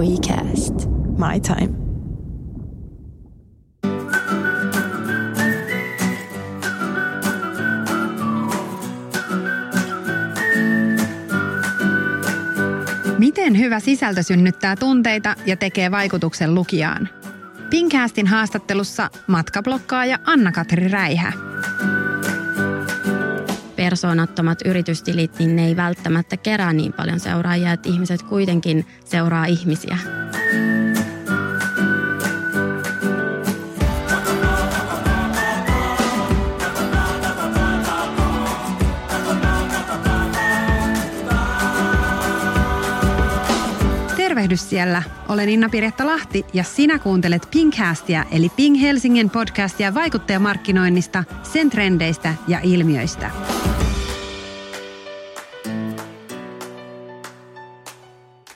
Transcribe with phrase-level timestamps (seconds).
[0.00, 0.74] WeCast.
[1.18, 1.74] My time.
[13.18, 17.08] Miten hyvä sisältö synnyttää tunteita ja tekee vaikutuksen lukijaan?
[17.70, 21.49] Pinkäästin haastattelussa matkablokkaaja Anna-Katri Räihä.
[23.90, 29.98] Persoonattomat yritystilit, niin ne ei välttämättä kerää niin paljon seuraajia, että ihmiset kuitenkin seuraa ihmisiä.
[44.16, 45.02] Tervehdys siellä.
[45.28, 52.60] Olen Inna-Pirjetta Lahti ja sinä kuuntelet Pinkcastia eli Ping Helsingin podcastia vaikuttajamarkkinoinnista, sen trendeistä ja
[52.62, 53.30] ilmiöistä.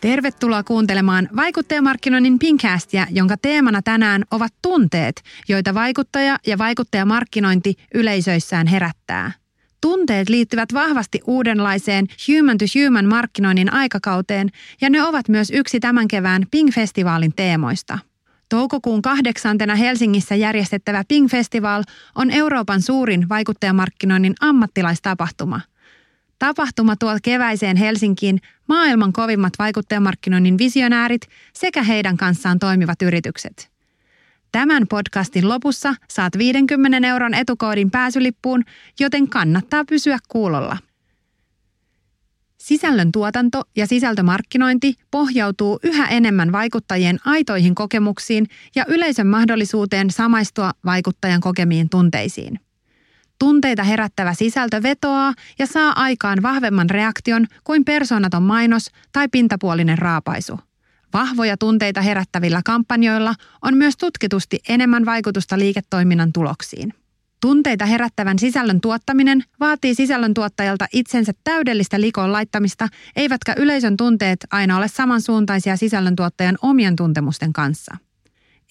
[0.05, 9.33] Tervetuloa kuuntelemaan vaikuttajamarkkinoinnin Pinkcastia, jonka teemana tänään ovat tunteet, joita vaikuttaja ja vaikuttajamarkkinointi yleisöissään herättää–
[9.81, 14.49] Tunteet liittyvät vahvasti uudenlaiseen human-to-human markkinoinnin aikakauteen
[14.81, 17.99] ja ne ovat myös yksi tämän kevään Ping-festivaalin teemoista.
[18.49, 21.83] Toukokuun kahdeksantena Helsingissä järjestettävä Ping Festival
[22.15, 25.61] on Euroopan suurin vaikuttajamarkkinoinnin ammattilaistapahtuma.
[26.45, 33.71] Tapahtuma tuo keväiseen Helsinkiin maailman kovimmat vaikuttajamarkkinoinnin visionäärit sekä heidän kanssaan toimivat yritykset–
[34.53, 38.63] Tämän podcastin lopussa saat 50 euron etukoodin pääsylippuun,
[39.01, 40.79] joten kannattaa pysyä kuulolla.
[42.59, 51.41] Sisällön tuotanto ja sisältömarkkinointi pohjautuu yhä enemmän vaikuttajien aitoihin kokemuksiin ja yleisön mahdollisuuteen samaistua vaikuttajan
[51.41, 52.61] kokemiin tunteisiin.
[53.39, 60.61] Tunteita herättävä sisältö vetoaa ja saa aikaan vahvemman reaktion kuin persoonaton mainos tai pintapuolinen raapaisu–
[61.15, 66.95] Vahvoja tunteita herättävillä kampanjoilla on myös tutkitusti enemmän vaikutusta liiketoiminnan tuloksiin.
[67.41, 74.89] Tunteita herättävän sisällön tuottaminen vaatii sisällöntuottajalta itsensä täydellistä likoon laittamista, eivätkä yleisön tunteet aina ole
[74.89, 77.97] samansuuntaisia sisällöntuottajan omien tuntemusten kanssa.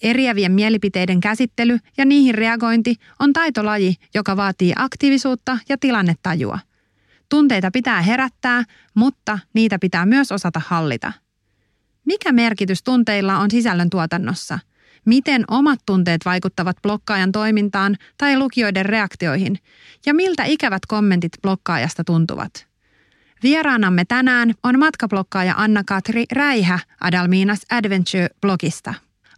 [0.02, 6.58] Eriävien mielipiteiden käsittely ja niihin reagointi on taitolaji, joka vaatii aktiivisuutta ja tilannetajua.
[7.28, 11.12] Tunteita pitää herättää, mutta niitä pitää myös osata hallita–
[12.04, 14.58] mikä merkitys tunteilla on sisällön tuotannossa?
[15.04, 19.58] Miten omat tunteet vaikuttavat blokkaajan toimintaan tai lukijoiden reaktioihin?
[20.06, 22.66] Ja miltä ikävät kommentit blokkaajasta tuntuvat?
[23.42, 28.94] Vieraanamme tänään on matkablokkaaja Anna-Katri Räihä Adalminas Adventure-blogista.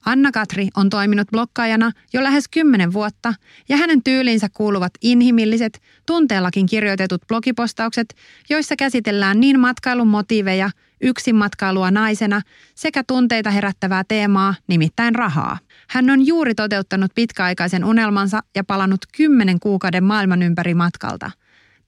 [0.07, 3.35] Anna-Katri on toiminut blokkaajana jo lähes 10 vuotta
[3.69, 8.15] ja hänen tyyliinsä kuuluvat inhimilliset, tunteellakin kirjoitetut blogipostaukset,
[8.51, 12.43] joissa käsitellään niin matkailun motiiveja– yksin matkailua naisena
[12.75, 15.59] sekä tunteita herättävää teemaa, nimittäin rahaa.
[15.89, 21.31] Hän on juuri toteuttanut pitkäaikaisen unelmansa ja palannut kymmenen kuukauden maailman ympäri matkalta.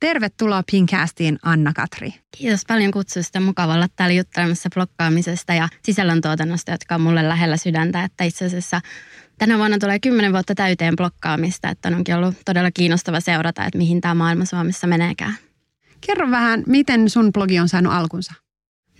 [0.00, 2.14] Tervetuloa Pinkastiin, Anna-Katri.
[2.38, 3.40] Kiitos paljon kutsusta.
[3.40, 8.04] Mukava olla täällä juttelemassa blokkaamisesta ja sisällöntuotannosta, jotka on mulle lähellä sydäntä.
[8.04, 8.80] Että itse asiassa
[9.38, 14.00] tänä vuonna tulee kymmenen vuotta täyteen blokkaamista, että onkin ollut todella kiinnostava seurata, että mihin
[14.00, 15.34] tämä maailma Suomessa meneekään.
[16.06, 18.34] Kerro vähän, miten sun blogi on saanut alkunsa?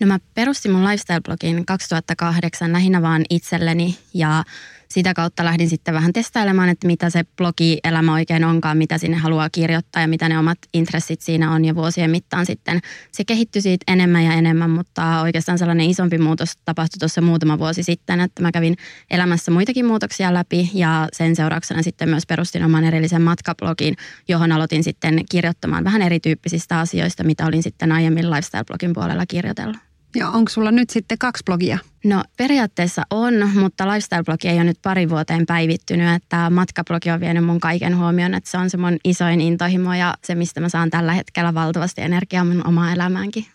[0.01, 4.45] No mä perustin mun lifestyle-blogin 2008 lähinnä vaan itselleni ja
[4.89, 9.51] sitä kautta lähdin sitten vähän testailemaan, että mitä se blogi-elämä oikein onkaan, mitä sinne haluaa
[9.51, 11.65] kirjoittaa ja mitä ne omat intressit siinä on.
[11.65, 12.81] Ja vuosien mittaan sitten
[13.13, 17.83] se kehittyi siitä enemmän ja enemmän, mutta oikeastaan sellainen isompi muutos tapahtui tuossa muutama vuosi
[17.83, 18.77] sitten, että mä kävin
[19.11, 23.97] elämässä muitakin muutoksia läpi ja sen seurauksena sitten myös perustin oman erillisen matkablogin,
[24.29, 29.88] johon aloitin sitten kirjoittamaan vähän erityyppisistä asioista, mitä olin sitten aiemmin lifestyle-blogin puolella kirjoitellut.
[30.17, 31.79] Ja onko sulla nyt sitten kaksi blogia?
[32.05, 37.45] No periaatteessa on, mutta lifestyle-blogi ei ole nyt pari vuoteen päivittynyt, että matkablogi on vienyt
[37.45, 40.91] mun kaiken huomioon, että se on se mun isoin intohimo ja se, mistä mä saan
[40.91, 43.47] tällä hetkellä valtavasti energiaa mun omaa elämäänkin.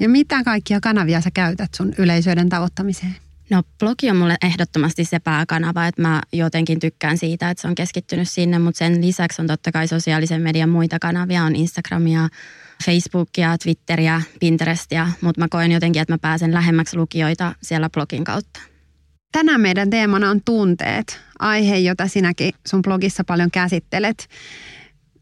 [0.00, 3.16] Ja mitä kaikkia kanavia sä käytät sun yleisöiden tavoittamiseen?
[3.50, 7.74] No blogi on mulle ehdottomasti se pääkanava, että mä jotenkin tykkään siitä, että se on
[7.74, 12.28] keskittynyt sinne, mutta sen lisäksi on totta kai sosiaalisen median muita kanavia, on Instagramia,
[12.84, 18.60] Facebookia, Twitteriä, Pinterestia, mutta mä koen jotenkin, että mä pääsen lähemmäksi lukijoita siellä blogin kautta.
[19.32, 24.28] Tänään meidän teemana on tunteet, aihe, jota sinäkin sun blogissa paljon käsittelet.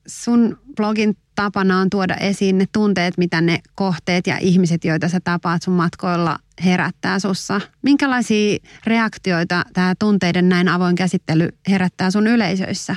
[0.06, 5.20] Sun blogin tapana on tuoda esiin ne tunteet, mitä ne kohteet ja ihmiset, joita sä
[5.24, 7.60] tapaat sun matkoilla, herättää sussa.
[7.82, 12.96] Minkälaisia reaktioita tämä tunteiden näin avoin käsittely herättää sun yleisöissä?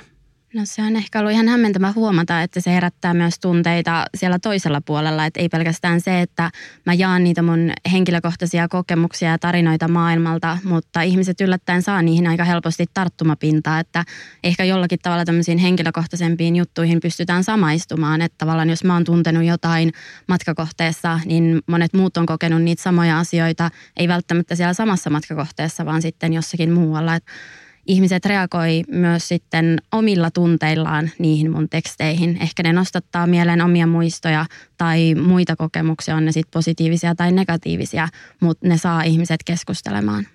[0.53, 4.81] No se on ehkä ollut ihan hämmentävä huomata, että se herättää myös tunteita siellä toisella
[4.81, 5.25] puolella.
[5.25, 6.51] Että ei pelkästään se, että
[6.85, 12.43] mä jaan niitä mun henkilökohtaisia kokemuksia ja tarinoita maailmalta, mutta ihmiset yllättäen saa niihin aika
[12.43, 13.79] helposti tarttumapintaa.
[13.79, 14.03] Että
[14.43, 18.21] ehkä jollakin tavalla tämmöisiin henkilökohtaisempiin juttuihin pystytään samaistumaan.
[18.21, 19.91] Että tavallaan jos mä oon tuntenut jotain
[20.27, 23.69] matkakohteessa, niin monet muut on kokenut niitä samoja asioita.
[23.97, 27.15] Ei välttämättä siellä samassa matkakohteessa, vaan sitten jossakin muualla.
[27.15, 27.31] Että
[27.87, 32.37] ihmiset reagoi myös sitten omilla tunteillaan niihin mun teksteihin.
[32.41, 34.45] Ehkä ne nostattaa mieleen omia muistoja
[34.77, 38.07] tai muita kokemuksia, on ne sitten positiivisia tai negatiivisia,
[38.39, 40.27] mutta ne saa ihmiset keskustelemaan.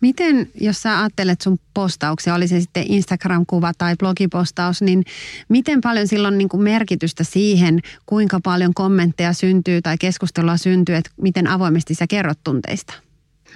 [0.00, 5.04] Miten, jos sä ajattelet sun postauksia, oli se sitten Instagram-kuva tai blogipostaus, niin
[5.48, 11.10] miten paljon silloin niin kuin merkitystä siihen, kuinka paljon kommentteja syntyy tai keskustelua syntyy, että
[11.20, 12.94] miten avoimesti sä kerrot tunteista?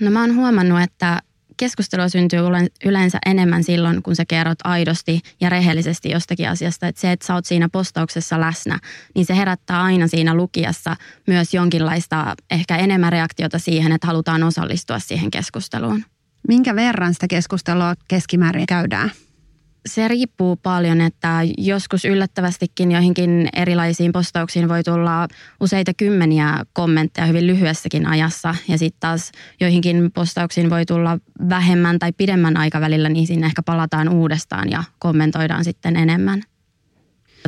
[0.01, 1.23] No mä oon huomannut, että
[1.57, 2.41] keskustelua syntyy
[2.85, 6.89] yleensä enemmän silloin, kun sä kerrot aidosti ja rehellisesti jostakin asiasta.
[6.89, 8.79] Että se, että sä oot siinä postauksessa läsnä,
[9.15, 14.99] niin se herättää aina siinä lukijassa myös jonkinlaista ehkä enemmän reaktiota siihen, että halutaan osallistua
[14.99, 16.05] siihen keskusteluun.
[16.49, 19.11] Minkä verran sitä keskustelua keskimäärin käydään?
[19.87, 25.29] Se riippuu paljon, että joskus yllättävästikin joihinkin erilaisiin postauksiin voi tulla
[25.61, 28.55] useita kymmeniä kommentteja hyvin lyhyessäkin ajassa.
[28.69, 31.19] Ja sitten taas joihinkin postauksiin voi tulla
[31.49, 36.43] vähemmän tai pidemmän aikavälillä, niin sinne ehkä palataan uudestaan ja kommentoidaan sitten enemmän.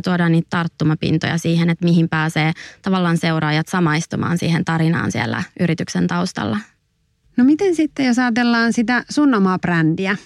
[0.03, 2.51] Tuodaan niitä tarttumapintoja siihen, että mihin pääsee
[2.81, 6.57] tavallaan seuraajat samaistumaan siihen tarinaan siellä yrityksen taustalla.
[7.37, 10.17] No miten sitten, jos ajatellaan sitä sun omaa brändiä,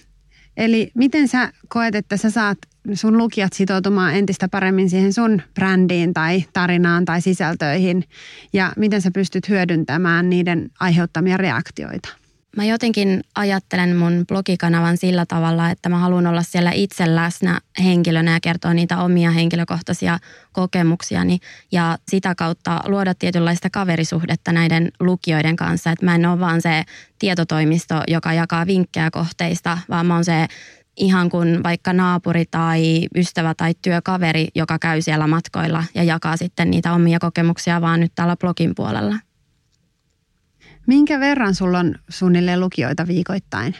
[0.57, 2.57] Eli miten sä koet, että sä saat
[2.93, 8.03] sun lukijat sitoutumaan entistä paremmin siihen sun brändiin tai tarinaan tai sisältöihin
[8.53, 12.22] ja miten sä pystyt hyödyntämään niiden aiheuttamia reaktioita?
[12.57, 18.31] Mä jotenkin ajattelen mun blogikanavan sillä tavalla, että mä haluan olla siellä itse läsnä henkilönä
[18.31, 20.19] ja kertoa niitä omia henkilökohtaisia
[20.51, 21.39] kokemuksiani
[21.71, 25.91] ja sitä kautta luoda tietynlaista kaverisuhdetta näiden lukijoiden kanssa.
[25.91, 26.83] Että mä en ole vaan se
[27.19, 30.47] tietotoimisto, joka jakaa vinkkejä kohteista, vaan mä oon se
[30.97, 36.71] ihan kuin vaikka naapuri tai ystävä tai työkaveri, joka käy siellä matkoilla ja jakaa sitten
[36.71, 39.15] niitä omia kokemuksia vaan nyt täällä blogin puolella.
[40.87, 43.75] Minkä verran sulla on suunnilleen lukijoita viikoittain?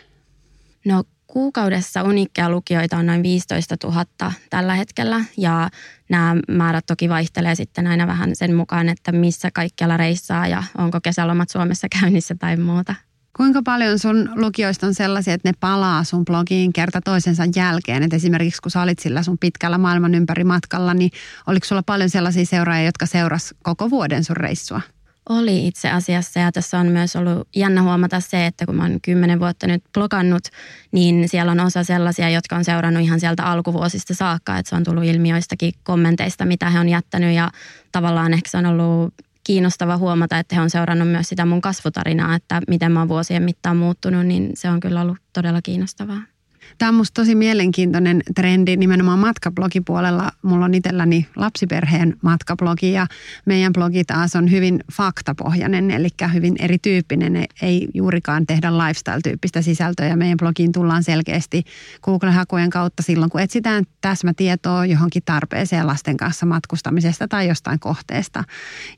[0.86, 4.06] No kuukaudessa unikkeja lukijoita on noin 15 000
[4.50, 5.70] tällä hetkellä ja
[6.10, 11.00] nämä määrät toki vaihtelee sitten aina vähän sen mukaan, että missä kaikkialla reissaa ja onko
[11.02, 12.96] kesälomat Suomessa käynnissä tai muuta.
[13.38, 18.04] Kuinka paljon sun lukijoista on sellaisia, että ne palaa sun blogiin kerta toisensa jälkeen?
[18.04, 21.12] Et esimerkiksi kun sä olit sillä sun pitkällä maailman ympäri matkalla, niin
[21.48, 24.82] oliko sulla paljon sellaisia seuraajia, jotka seuras koko vuoden sun reissua?
[25.30, 26.40] Oli itse asiassa.
[26.40, 29.84] Ja tässä on myös ollut jännä huomata se, että kun mä oon kymmenen vuotta nyt
[29.94, 30.44] blogannut,
[30.92, 34.84] niin siellä on osa sellaisia, jotka on seurannut ihan sieltä alkuvuosista saakka, että se on
[34.84, 37.36] tullut ilmiöistäkin kommenteista, mitä he on jättänyt.
[37.36, 37.52] Ja
[37.92, 42.36] tavallaan ehkä se on ollut kiinnostava huomata, että he on seurannut myös sitä mun kasvutarinaa,
[42.36, 46.32] että miten mä oon vuosien mittaan muuttunut, niin se on kyllä ollut todella kiinnostavaa.
[46.77, 50.31] Tämä on musta tosi mielenkiintoinen trendi nimenomaan matkablogipuolella.
[50.42, 53.07] Mulla on itselläni lapsiperheen matkablogi ja
[53.45, 57.45] meidän blogi taas on hyvin faktapohjainen, eli hyvin erityyppinen.
[57.62, 60.15] Ei juurikaan tehdä lifestyle-tyyppistä sisältöä.
[60.15, 61.63] Meidän blogiin tullaan selkeästi
[62.04, 68.44] Google-hakujen kautta silloin, kun etsitään täsmätietoa johonkin tarpeeseen lasten kanssa matkustamisesta tai jostain kohteesta.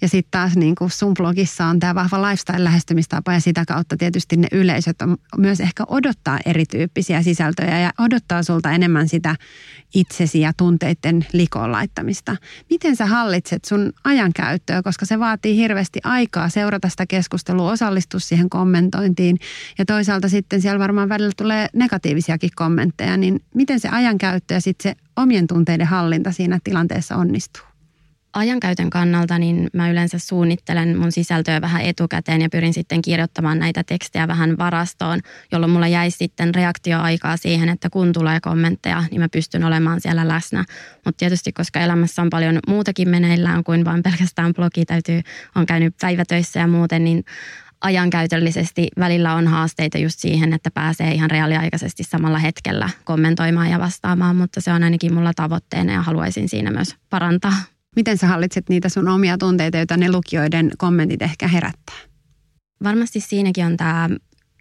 [0.01, 4.37] Ja sitten taas niin kuin sun blogissa on tämä vahva lifestyle-lähestymistapa ja sitä kautta tietysti
[4.37, 9.35] ne yleisöt on myös ehkä odottaa erityyppisiä sisältöjä sisältöjä ja odottaa sulta enemmän sitä
[9.95, 12.35] itsesi ja tunteiden likoon laittamista.
[12.69, 18.49] Miten sä hallitset sun ajankäyttöä, koska se vaatii hirveästi aikaa seurata sitä keskustelua, osallistua siihen
[18.49, 19.37] kommentointiin
[19.77, 24.91] ja toisaalta sitten siellä varmaan välillä tulee negatiivisiakin kommentteja, niin miten se ajankäyttö ja sitten
[24.91, 27.74] se omien tunteiden hallinta siinä tilanteessa onnistuu?
[28.35, 33.83] Ajankäytön kannalta niin mä yleensä suunnittelen mun sisältöä vähän etukäteen ja pyrin sitten kirjoittamaan näitä
[33.83, 35.19] tekstejä vähän varastoon,
[35.51, 40.27] jolloin mulla jäisi sitten reaktioaikaa siihen, että kun tulee kommentteja, niin mä pystyn olemaan siellä
[40.27, 40.65] läsnä.
[41.05, 45.21] Mutta tietysti, koska elämässä on paljon muutakin meneillään kuin vain pelkästään blogi, täytyy,
[45.55, 47.23] on käynyt päivätöissä ja muuten, niin
[47.81, 54.35] ajankäytöllisesti välillä on haasteita just siihen, että pääsee ihan reaaliaikaisesti samalla hetkellä kommentoimaan ja vastaamaan,
[54.35, 57.74] mutta se on ainakin mulla tavoitteena ja haluaisin siinä myös parantaa.
[57.95, 61.95] Miten sä hallitset niitä sun omia tunteita, joita ne lukijoiden kommentit ehkä herättää?
[62.83, 64.09] Varmasti siinäkin on tämä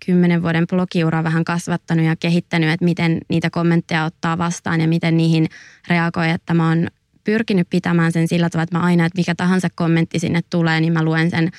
[0.06, 5.16] kymmenen vuoden blogiura vähän kasvattanut ja kehittänyt, että miten niitä kommentteja ottaa vastaan ja miten
[5.16, 5.48] niihin
[5.88, 6.30] reagoi.
[6.30, 6.88] Että mä oon
[7.24, 10.92] pyrkinyt pitämään sen sillä tavalla, että mä aina, että mikä tahansa kommentti sinne tulee, niin
[10.92, 11.50] mä luen sen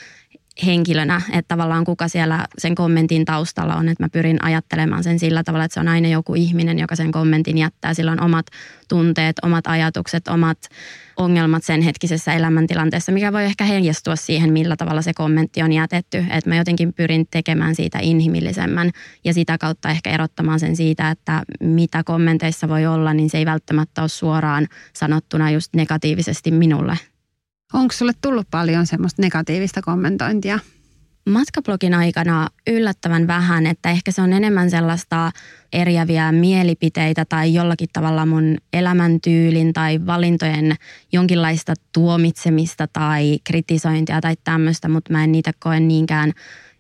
[0.66, 5.44] henkilönä, että tavallaan kuka siellä sen kommentin taustalla on, että mä pyrin ajattelemaan sen sillä
[5.44, 7.94] tavalla, että se on aina joku ihminen, joka sen kommentin jättää.
[7.94, 8.46] Sillä on omat
[8.90, 10.58] tunteet, omat ajatukset, omat
[11.18, 16.18] ongelmat sen hetkisessä elämäntilanteessa, mikä voi ehkä heijastua siihen, millä tavalla se kommentti on jätetty.
[16.18, 18.92] Että mä jotenkin pyrin tekemään siitä inhimillisemmän
[19.24, 23.46] ja sitä kautta ehkä erottamaan sen siitä, että mitä kommenteissa voi olla, niin se ei
[23.46, 26.98] välttämättä ole suoraan sanottuna just negatiivisesti minulle.
[27.76, 30.60] Onko sulle tullut paljon semmoista negatiivista kommentointia?
[31.30, 35.32] Matkablogin aikana yllättävän vähän, että ehkä se on enemmän sellaista
[35.74, 40.76] eriäviä mielipiteitä tai jollakin tavalla mun elämäntyylin tai valintojen
[41.12, 46.32] jonkinlaista tuomitsemista tai kritisointia tai tämmöistä, mutta mä en niitä koe niinkään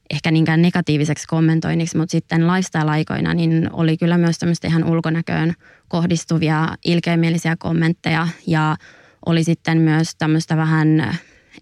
[0.09, 5.53] ehkä niinkään negatiiviseksi kommentoinniksi, mutta sitten lifestyle-aikoina niin oli kyllä myös tämmöistä ihan ulkonäköön
[5.87, 8.77] kohdistuvia ilkeämielisiä kommentteja ja
[9.25, 11.17] oli sitten myös tämmöistä vähän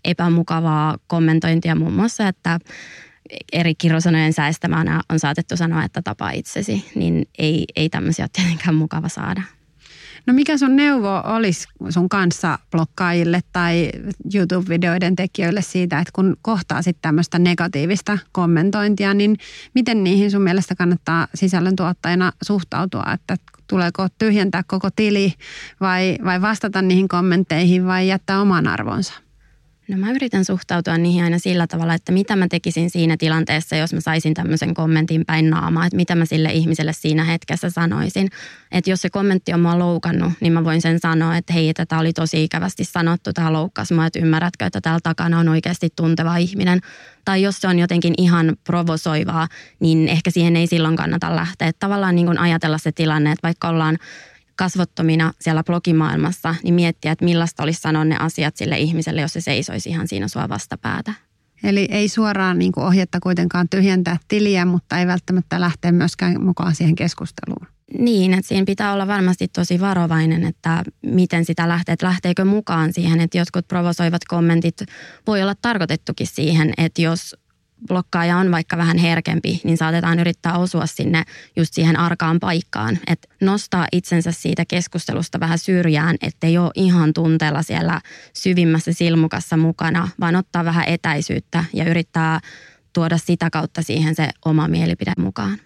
[0.05, 2.59] epämukavaa kommentointia muun muassa, että
[3.53, 8.75] eri kirosanojen säästämänä on saatettu sanoa, että tapa itsesi, niin ei, ei tämmöisiä ole tietenkään
[8.75, 9.41] mukava saada.
[10.25, 13.91] No mikä sun neuvo olisi sun kanssa blokkaajille tai
[14.35, 19.37] YouTube-videoiden tekijöille siitä, että kun kohtaa sitten tämmöistä negatiivista kommentointia, niin
[19.75, 23.35] miten niihin sun mielestä kannattaa sisällöntuottajana suhtautua, että
[23.73, 25.33] tuleeko tyhjentää koko tili
[25.81, 29.13] vai, vai vastata niihin kommentteihin vai jättää oman arvonsa?
[29.87, 33.93] No mä yritän suhtautua niihin aina sillä tavalla, että mitä mä tekisin siinä tilanteessa, jos
[33.93, 38.29] mä saisin tämmöisen kommentin päin naamaa, että mitä mä sille ihmiselle siinä hetkessä sanoisin.
[38.71, 41.97] Että jos se kommentti on mua loukannut, niin mä voin sen sanoa, että hei, tätä
[41.97, 46.37] oli tosi ikävästi sanottu, tämä loukkasi mua, että ymmärrätkö, että täällä takana on oikeasti tunteva
[46.37, 46.79] ihminen.
[47.25, 49.47] Tai jos se on jotenkin ihan provosoivaa,
[49.79, 51.67] niin ehkä siihen ei silloin kannata lähteä.
[51.67, 53.97] Että tavallaan niin kuin ajatella se tilanne, että vaikka ollaan
[54.55, 59.41] kasvottomina siellä blogimaailmassa, niin miettiä, että millaista olisi sanoa ne asiat sille ihmiselle, jos se
[59.41, 61.13] seisoisi ihan siinä sua vastapäätä.
[61.63, 66.75] Eli ei suoraan niin kuin ohjetta kuitenkaan tyhjentää tiliä, mutta ei välttämättä lähteä myöskään mukaan
[66.75, 67.67] siihen keskusteluun.
[67.99, 72.93] Niin, että siinä pitää olla varmasti tosi varovainen, että miten sitä lähtee, että lähteekö mukaan
[72.93, 74.75] siihen, että jotkut provosoivat kommentit
[75.27, 77.35] voi olla tarkoitettukin siihen, että jos
[77.87, 81.23] blokkaaja on vaikka vähän herkempi, niin saatetaan yrittää osua sinne
[81.55, 82.99] just siihen arkaan paikkaan.
[83.07, 88.01] Että nostaa itsensä siitä keskustelusta vähän syrjään, ettei ole ihan tunteella siellä
[88.33, 92.39] syvimmässä silmukassa mukana, vaan ottaa vähän etäisyyttä ja yrittää
[92.93, 95.57] tuoda sitä kautta siihen se oma mielipide mukaan.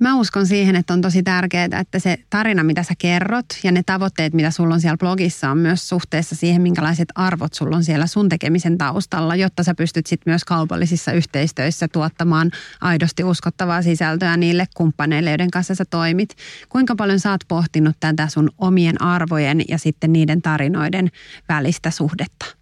[0.00, 3.82] Mä uskon siihen, että on tosi tärkeää, että se tarina, mitä sä kerrot ja ne
[3.86, 8.06] tavoitteet, mitä sulla on siellä blogissa, on myös suhteessa siihen, minkälaiset arvot sulla on siellä
[8.06, 14.66] sun tekemisen taustalla, jotta sä pystyt sitten myös kaupallisissa yhteistöissä tuottamaan aidosti uskottavaa sisältöä niille
[14.76, 16.36] kumppaneille, joiden kanssa sä toimit.
[16.68, 21.10] Kuinka paljon sä oot pohtinut tätä sun omien arvojen ja sitten niiden tarinoiden
[21.48, 22.59] välistä suhdetta?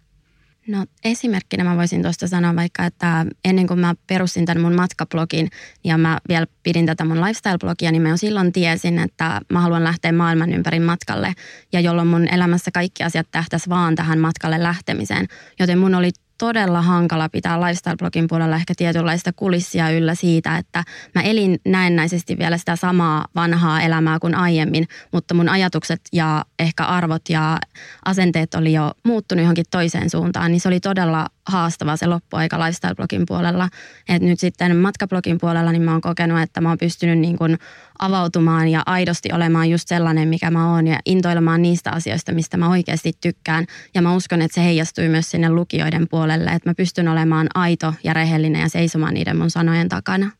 [0.69, 5.49] No esimerkkinä mä voisin tuosta sanoa vaikka, että ennen kuin mä perustin tämän mun matkablogin
[5.83, 9.83] ja mä vielä pidin tätä mun lifestyle-blogia, niin mä jo silloin tiesin, että mä haluan
[9.83, 11.33] lähteä maailman ympäri matkalle
[11.73, 15.27] ja jolloin mun elämässä kaikki asiat tähtäisi vaan tähän matkalle lähtemiseen.
[15.59, 16.09] Joten mun oli
[16.39, 20.83] todella hankala pitää lifestyle-blogin puolella ehkä tietynlaista kulissia yllä siitä, että
[21.15, 26.85] mä elin näennäisesti vielä sitä samaa vanhaa elämää kuin aiemmin, mutta mun ajatukset ja ehkä
[26.85, 27.59] arvot ja
[28.05, 33.23] asenteet oli jo muuttunut johonkin toiseen suuntaan, niin se oli todella haastava se loppuaika lifestyle-blogin
[33.27, 33.69] puolella.
[34.09, 37.57] Et nyt sitten matkablogin puolella niin mä oon kokenut, että mä oon pystynyt niin kuin
[37.99, 42.69] avautumaan ja aidosti olemaan just sellainen, mikä mä oon ja intoilemaan niistä asioista, mistä mä
[42.69, 43.65] oikeasti tykkään.
[43.95, 47.93] Ja mä uskon, että se heijastui myös sinne lukijoiden puolelle, että mä pystyn olemaan aito
[48.03, 50.31] ja rehellinen ja seisomaan niiden mun sanojen takana.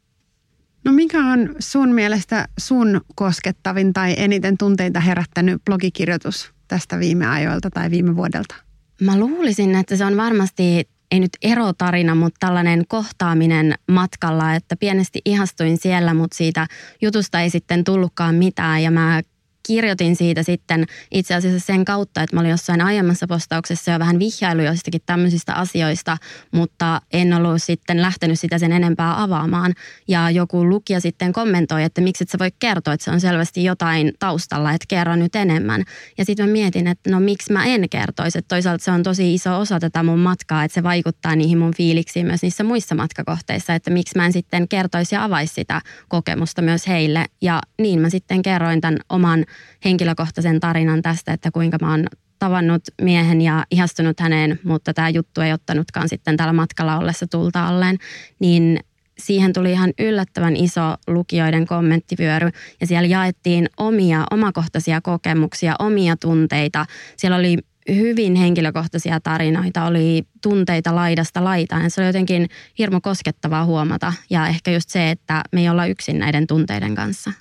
[0.85, 7.69] No mikä on sun mielestä sun koskettavin tai eniten tunteita herättänyt blogikirjoitus tästä viime ajoilta
[7.69, 8.55] tai viime vuodelta?
[9.01, 15.21] Mä luulisin, että se on varmasti ei nyt erotarina, mutta tällainen kohtaaminen matkalla, että pienesti
[15.25, 16.67] ihastuin siellä, mutta siitä
[17.01, 18.83] jutusta ei sitten tullutkaan mitään.
[18.83, 19.21] Ja mä
[19.69, 24.19] kirjoitin siitä sitten itse asiassa sen kautta, että mä olin jossain aiemmassa postauksessa jo vähän
[24.19, 26.17] vihjailu joistakin tämmöisistä asioista,
[26.51, 29.73] mutta en ollut sitten lähtenyt sitä sen enempää avaamaan.
[30.07, 33.63] Ja joku lukija sitten kommentoi, että miksi et sä voi kertoa, että se on selvästi
[33.63, 35.83] jotain taustalla, että kerro nyt enemmän.
[36.17, 39.33] Ja sitten mä mietin, että no miksi mä en kertoisi, että toisaalta se on tosi
[39.33, 43.75] iso osa tätä mun matkaa, että se vaikuttaa niihin mun fiiliksiin myös niissä muissa matkakohteissa,
[43.75, 47.25] että miksi mä en sitten kertoisi ja avaisi sitä kokemusta myös heille.
[47.41, 49.45] Ja niin mä sitten kerroin tämän oman
[49.85, 52.05] henkilökohtaisen tarinan tästä, että kuinka mä oon
[52.39, 57.67] tavannut miehen ja ihastunut häneen, mutta tämä juttu ei ottanutkaan sitten täällä matkalla ollessa tulta
[57.67, 57.97] alleen,
[58.39, 58.79] niin
[59.19, 62.49] siihen tuli ihan yllättävän iso lukijoiden kommenttivyöry
[62.81, 66.85] ja siellä jaettiin omia omakohtaisia kokemuksia, omia tunteita.
[67.17, 67.57] Siellä oli
[67.95, 71.83] hyvin henkilökohtaisia tarinoita, oli tunteita laidasta laitaan.
[71.83, 75.85] Ja se oli jotenkin hirmo koskettavaa huomata ja ehkä just se, että me ei olla
[75.85, 77.31] yksin näiden tunteiden kanssa.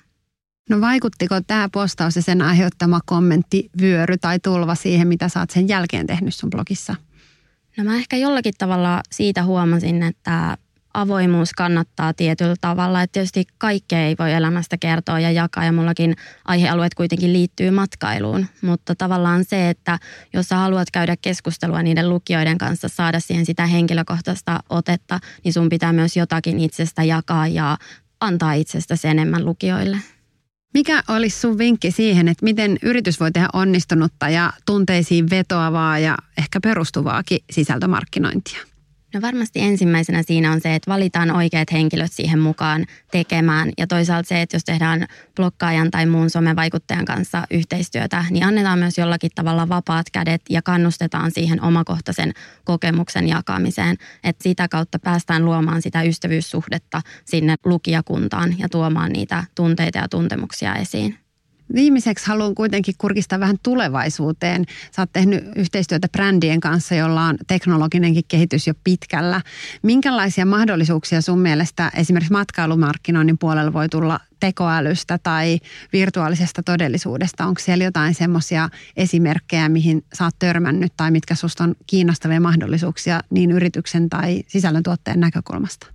[0.69, 5.49] No vaikuttiko tämä postaus ja sen aiheuttama kommentti, vyöry tai tulva siihen, mitä sä oot
[5.49, 6.95] sen jälkeen tehnyt sun blogissa?
[7.77, 10.57] No mä ehkä jollakin tavalla siitä huomasin, että
[10.93, 13.01] avoimuus kannattaa tietyllä tavalla.
[13.01, 18.45] Että tietysti kaikkea ei voi elämästä kertoa ja jakaa ja mullakin aihealueet kuitenkin liittyy matkailuun.
[18.61, 19.99] Mutta tavallaan se, että
[20.33, 25.69] jos sä haluat käydä keskustelua niiden lukijoiden kanssa, saada siihen sitä henkilökohtaista otetta, niin sun
[25.69, 27.77] pitää myös jotakin itsestä jakaa ja
[28.19, 29.97] antaa itsestäsi enemmän lukijoille.
[30.73, 36.17] Mikä olisi sun vinkki siihen, että miten yritys voi tehdä onnistunutta ja tunteisiin vetoavaa ja
[36.37, 38.68] ehkä perustuvaakin sisältömarkkinointia?
[39.13, 43.71] No varmasti ensimmäisenä siinä on se, että valitaan oikeat henkilöt siihen mukaan tekemään.
[43.77, 48.97] Ja toisaalta se, että jos tehdään blokkaajan tai muun somevaikuttajan kanssa yhteistyötä, niin annetaan myös
[48.97, 53.97] jollakin tavalla vapaat kädet ja kannustetaan siihen omakohtaisen kokemuksen jakamiseen.
[54.23, 60.75] Että sitä kautta päästään luomaan sitä ystävyyssuhdetta sinne lukijakuntaan ja tuomaan niitä tunteita ja tuntemuksia
[60.75, 61.28] esiin.
[61.73, 64.65] Viimeiseksi haluan kuitenkin kurkistaa vähän tulevaisuuteen.
[64.95, 69.41] Sä oot tehnyt yhteistyötä brändien kanssa, jolla on teknologinenkin kehitys jo pitkällä.
[69.83, 75.59] Minkälaisia mahdollisuuksia sun mielestä esimerkiksi matkailumarkkinoinnin puolella voi tulla tekoälystä tai
[75.93, 77.45] virtuaalisesta todellisuudesta?
[77.45, 83.21] Onko siellä jotain semmoisia esimerkkejä, mihin sä oot törmännyt tai mitkä susta on kiinnostavia mahdollisuuksia
[83.29, 85.87] niin yrityksen tai sisällöntuottajan näkökulmasta?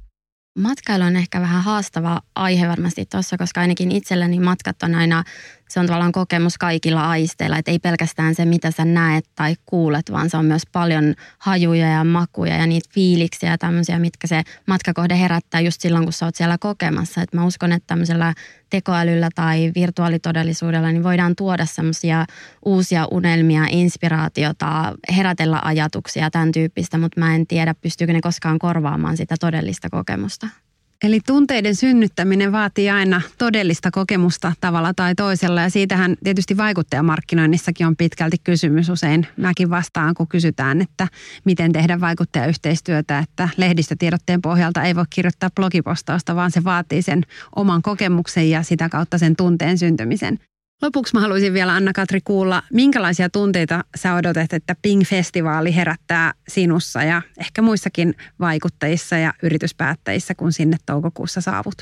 [0.59, 5.25] Matkailu on ehkä vähän haastava aihe varmasti tuossa, koska ainakin itselleni matkat on aina,
[5.69, 10.13] se on tavallaan kokemus kaikilla aisteilla, että ei pelkästään se, mitä sä näet tai kuulet,
[10.13, 14.43] vaan se on myös paljon hajuja ja makuja ja niitä fiiliksiä ja tämmöisiä, mitkä se
[14.67, 17.23] matkakohde herättää just silloin, kun sä oot siellä kokemassa.
[17.23, 18.35] Et mä uskon, että tämmöisellä
[18.71, 22.27] tekoälyllä tai virtuaalitodellisuudella niin voidaan tuoda semmoisia
[22.65, 29.17] uusia unelmia, inspiraatiota, herätellä ajatuksia, tämän tyyppistä, mutta mä en tiedä, pystyykö ne koskaan korvaamaan
[29.17, 30.64] sitä todellista kokemusta.
[31.05, 37.97] Eli tunteiden synnyttäminen vaatii aina todellista kokemusta tavalla tai toisella ja siitähän tietysti vaikuttajamarkkinoinnissakin on
[37.97, 39.27] pitkälti kysymys usein.
[39.37, 41.09] Mäkin vastaan, kun kysytään, että
[41.45, 47.23] miten tehdä vaikuttajayhteistyötä, että lehdistötiedotteen pohjalta ei voi kirjoittaa blogipostausta, vaan se vaatii sen
[47.57, 50.39] oman kokemuksen ja sitä kautta sen tunteen syntymisen.
[50.85, 57.23] Lopuksi mä haluaisin vielä Anna-Katri kuulla, minkälaisia tunteita sä odotat, että Ping-festivaali herättää sinussa ja
[57.39, 61.75] ehkä muissakin vaikuttajissa ja yrityspäättäjissä, kun sinne toukokuussa saavut?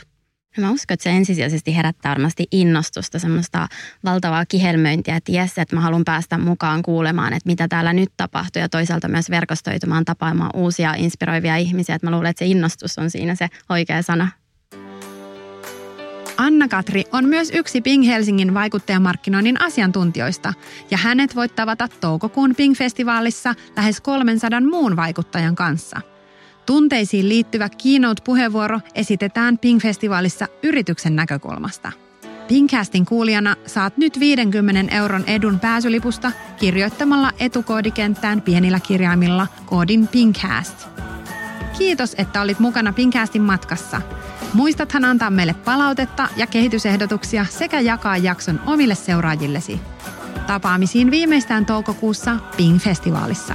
[0.57, 3.69] No mä uskon, että se ensisijaisesti herättää varmasti innostusta, semmoista
[4.05, 8.61] valtavaa kihelmöintiä, että jes, että mä haluan päästä mukaan kuulemaan, että mitä täällä nyt tapahtuu
[8.61, 13.11] ja toisaalta myös verkostoitumaan, tapaamaan uusia inspiroivia ihmisiä, että mä luulen, että se innostus on
[13.11, 14.29] siinä se oikea sana.
[16.43, 20.55] Anna-Katri on myös yksi Ping Helsingin vaikuttajamarkkinoinnin asiantuntijoista
[20.91, 26.01] ja hänet voit tavata toukokuun Ping-festivaalissa lähes 300 muun vaikuttajan kanssa.
[26.67, 31.93] Tunteisiin liittyvä keynote-puheenvuoro esitetään Ping-festivaalissa yrityksen näkökulmasta.
[32.49, 40.89] Pingcastin kuulijana saat nyt 50 euron edun pääsylipusta kirjoittamalla etukoodikenttään pienillä kirjaimilla koodin Pingcast.
[41.79, 44.03] Kiitos, että olit mukana Pingcastin matkassa–
[44.55, 49.81] Muistathan antaa meille palautetta ja kehitysehdotuksia sekä jakaa jakson omille seuraajillesi.
[50.47, 53.55] Tapaamisiin viimeistään toukokuussa Ping-festivaalissa.